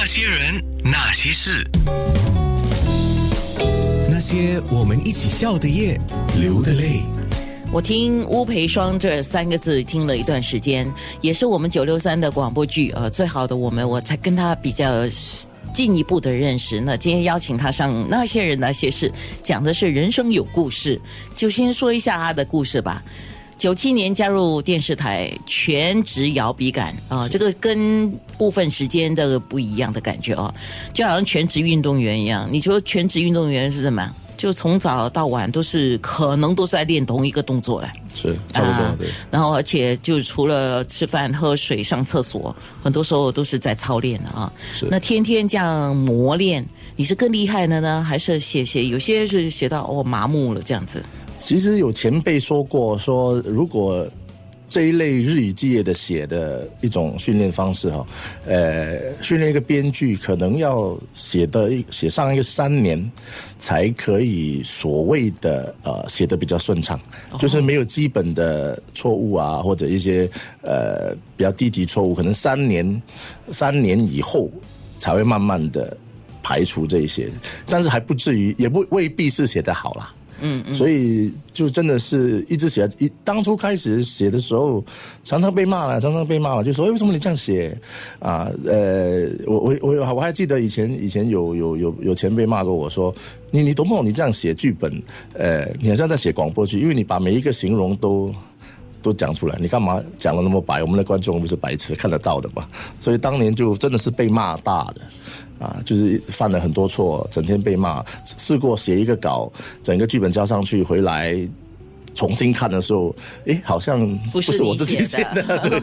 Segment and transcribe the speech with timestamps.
[0.00, 1.62] 那些人，那些事，
[4.08, 6.00] 那些我们一起笑的夜，
[6.40, 7.02] 流的泪。
[7.70, 10.90] 我听乌培双这三个字听了一段时间，
[11.20, 15.06] 也是我们九六三的广播剧呃最好的我们，我才跟他比较
[15.70, 16.80] 进一步的认识。
[16.80, 19.12] 那今天邀请他上那些人那些事，
[19.42, 20.98] 讲的是人生有故事，
[21.36, 23.04] 就先说一下他的故事吧。
[23.60, 30.50] 九七年加入电视台，全职摇笔杆啊，这个跟部分时间的不一样的感觉哦，
[30.94, 32.48] 就好像全职运动员一样。
[32.50, 34.10] 你说全职运动员是什么？
[34.40, 39.06] 就从早到晚都是可能都是在练同一个动作嘞，是差不多对。
[39.30, 44.50] 然后而且就除了吃饭、喝水、上厕所，很多时候都是在操练的啊。
[44.72, 46.66] 是那天天这样磨练，
[46.96, 48.86] 你是更厉害的呢，还是写写？
[48.86, 51.04] 有些是写到哦麻木了这样子。
[51.36, 54.08] 其实有前辈说过，说如果。
[54.70, 58.06] 这一类日以继夜的写的一种训练方式哈，
[58.46, 63.10] 呃，训练一个编剧可能要写的写上一个三年，
[63.58, 66.98] 才可以所谓的呃写的比较顺畅，
[67.36, 70.30] 就是没有基本的错误啊，或者一些
[70.62, 73.02] 呃比较低级错误，可能三年
[73.50, 74.48] 三年以后
[74.98, 75.96] 才会慢慢的
[76.44, 77.28] 排除这些，
[77.66, 80.14] 但是还不至于，也不未必是写的好啦。
[80.40, 84.84] 嗯，所以就真的是一直写，一当初开始写的时候，
[85.22, 87.78] 常常被骂了，常常被骂了，就说哎为什么你这样写
[88.18, 88.50] 啊？
[88.66, 93.14] 呃，我我我我还记得以前以前有有有有前辈骂过我说，
[93.50, 94.04] 你你懂不懂？
[94.04, 95.02] 你这样写剧本，
[95.34, 98.34] 呃，你好像在写广播剧，因为你把每一个形容都
[99.02, 100.82] 都讲出来，你干嘛讲的那么白？
[100.82, 102.66] 我们的观众不是白痴，看得到的嘛。
[102.98, 105.00] 所以当年就真的是被骂大的。
[105.60, 108.04] 啊，就是犯了很多错，整天被骂。
[108.24, 111.36] 试过写一个稿，整个剧本交上去，回来
[112.14, 113.14] 重新看的时候，
[113.46, 115.80] 哎，好像不是我自己写的，对，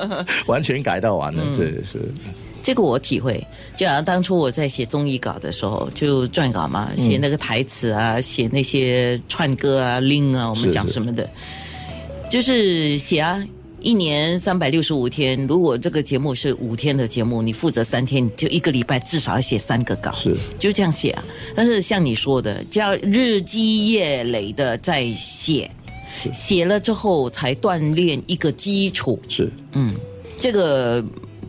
[0.48, 2.00] 完全改到完了，这是。
[2.62, 3.42] 这个我体会，
[3.74, 11.28] 就好像当初我在写综艺稿的时候，就撰稿嘛，写那个台词啊，写那些串歌啊、拎啊，我们讲什么的，
[12.30, 13.42] 就是写啊。
[13.80, 20.36] 一年三百六十五天，如果这个节目是五天的节目，你负责三天，你就一个礼拜至少要写三个稿，是。
[20.58, 21.24] 就这样写啊。
[21.54, 25.70] 但是像你说的，就要日积月累的在写，
[26.30, 29.18] 写了之后才锻炼一个基础。
[29.28, 29.94] 是，嗯，
[30.38, 31.02] 这个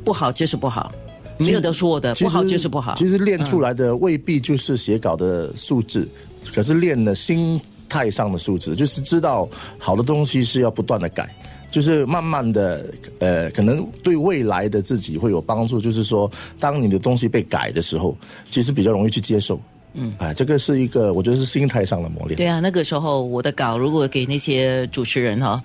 [0.05, 0.89] 不好就是不好，
[1.37, 2.95] 没有得说的，不好就是不好。
[2.95, 6.07] 其实练出来的未必就是写稿的素质，
[6.53, 7.59] 可是练了心
[7.91, 11.27] 态上的素质，就是知道好的东西是要不断的改。
[11.69, 12.85] 就是慢慢的，
[13.19, 15.79] 呃，可能对未来的自己会有帮助。
[15.79, 18.15] 就是说，当你的东西被改的时候，
[18.49, 19.59] 其实比较容易去接受。
[19.93, 22.35] 嗯，哎，这个是一个，我觉得是心态上的磨练。
[22.35, 25.61] 对啊，那个时候我的稿如果给那些主持人哈，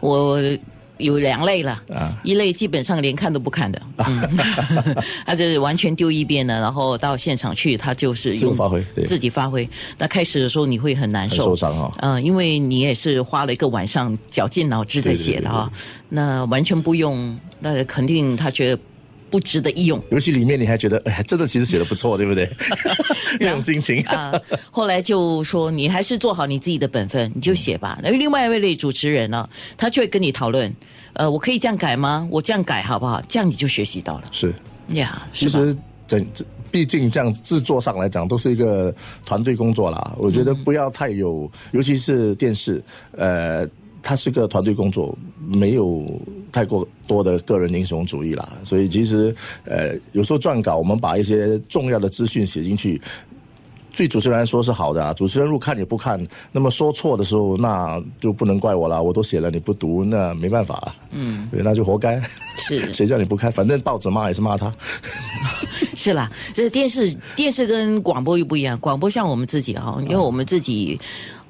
[0.00, 0.40] 我。
[0.98, 2.12] 有两类了，啊。
[2.24, 3.80] 一类基本上连看都不看的，
[5.26, 9.68] 他就是完全丢一边的，然后到现场去，他就是自己发挥，自己发挥。
[9.98, 15.70] 那开始的时候你会很难受，受伤哈，嗯，因为你也是花了一个晚上绞尽脑汁在写的哈，
[16.08, 18.80] 那完全不用，那肯定他觉得。
[19.30, 22.48] 不值得一用，尤其里面你还觉得，哎，真的其实写的不错，对不对？
[23.40, 24.32] 那种心情啊。
[24.70, 27.98] 后来就说，你还是做好你自己的本分，你就写吧。
[28.02, 30.74] 那另外一位类主持人呢，他就会跟你讨论，
[31.14, 32.26] 呃，我可以这样改吗？
[32.30, 33.20] 我这样改好不好？
[33.28, 34.24] 这样你就学习到了。
[34.32, 34.54] 是
[34.90, 35.76] 呀，其实
[36.06, 36.26] 整
[36.70, 38.94] 毕竟这样制作上来讲，都是一个
[39.24, 40.14] 团队工作啦。
[40.18, 42.82] 我觉得不要太有，尤其是电视，
[43.12, 43.66] 呃。
[44.08, 46.16] 它是个团队工作，没有
[46.56, 48.48] 太过多的个人英雄主义了。
[48.64, 49.34] 所以其实，
[49.64, 52.98] 呃，有时候撰稿，我们把一些重要的资讯写进去，
[53.94, 55.12] 对主持人来说是好的啊。
[55.12, 56.18] 主持人如果看也不看，
[56.52, 59.02] 那么说错的时候，那就不能怪我了。
[59.02, 60.94] 我都写了你不读，那没办法。
[61.10, 62.18] 嗯，对，那就活该。
[62.66, 63.52] 是，谁叫你不看？
[63.52, 64.72] 反正报纸骂也是骂他。
[65.94, 68.78] 是啦，这电视电视跟广播又不一样。
[68.78, 70.98] 广播像我们自己啊，因为我们自己。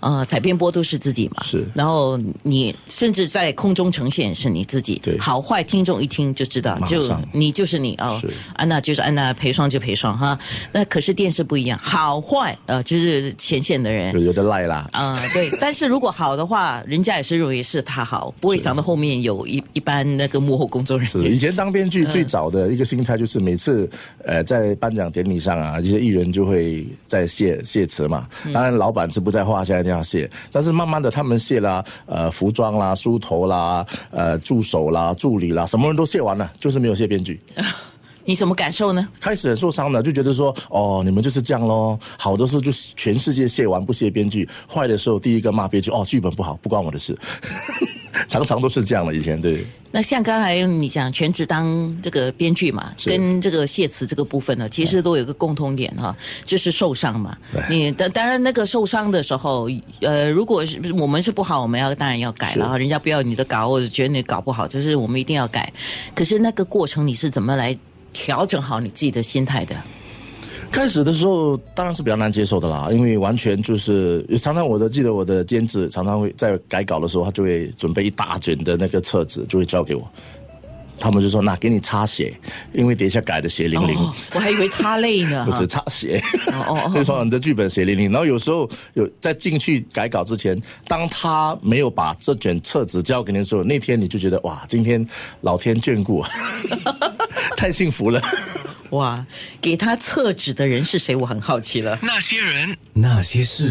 [0.01, 1.65] 呃，采编播都是自己嘛，是。
[1.75, 5.19] 然后你甚至在空中呈现是你自己，对。
[5.19, 8.19] 好坏听众一听就知道，就你就是你哦。
[8.21, 8.29] 是。
[8.55, 10.39] 安娜就是安娜，陪双就陪双哈。
[10.71, 14.87] 那可是电视不一样，好坏呃就是前线的人有的赖啦。
[14.93, 15.51] 啊，对。
[15.59, 21.33] 但是如果好的话，人家也是认为是他好，不会想到后面有一一般那个幕后工作人员。
[21.33, 23.89] 以前当编剧最早的一个心态就是每次
[24.25, 28.29] 呃在颁奖典礼上啊，一些艺人就会在谢谢词嘛。
[28.53, 29.86] 当然老板是不在话下。
[29.87, 37.41] 要卸，但是慢慢的他们卸啦，呃，服装啦、梳头啦、呃，助手啦、助理啦，什么人都卸完了，就是没有卸编剧。
[38.29, 39.07] 你什么感受呢？
[39.21, 41.97] 开始很受伤的，就觉得说，哦，你们就是这样喽。
[42.19, 47.17] 好的时候就全世界卸完不卸编剧，坏的时候第一个骂编剧，哦，剧本不好，不关我的事。
[48.29, 49.15] 常常都是这样的。
[49.15, 57.37] 以前对，那像刚才你讲全职当这个编剧嘛，跟这个谢词这个部分呢，其实都有一个共通点哈，就是受伤嘛。
[57.69, 59.69] 你当当然那个受伤的时候，
[60.01, 65.73] 呃，如果是我们是不好，我们要当然要改了哈，人家不要你的稿，或者觉得你搞不好，就是我们一定要改。
[66.15, 67.77] 可是那个过程你是怎么来
[68.13, 69.75] 调整好你自己的心态的？
[70.77, 80.07] 开始的时候当然是比较难接受的啦，因为完全就是常常我都记得我的监制常常会在改稿的时候，他就会准备一大卷的那个册子，就会交给我。
[81.01, 82.39] 他们就说：“那给你擦血，
[82.75, 83.97] 因为等一下改的血淋淋。
[83.97, 85.45] 哦，我还以为擦泪呢。
[85.49, 88.11] 不是擦血，哦哦就说你的剧本血淋淋。
[88.11, 95.07] 然后有时候有在进去改稿之前，当他没有把这卷册子交给你的时候，那天你就觉得哇，今天
[95.41, 96.23] 老天眷顾，
[97.57, 98.21] 太幸福了。
[98.91, 99.27] 哇，
[99.61, 101.17] 给他厕纸的人是谁？
[101.17, 101.99] 我很好奇了。
[102.03, 103.65] 那些人，那些事。